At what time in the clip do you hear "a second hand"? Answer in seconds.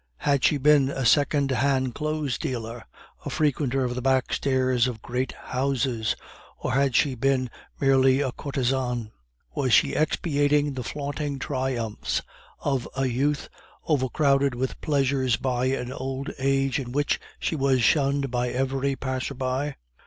0.89-1.93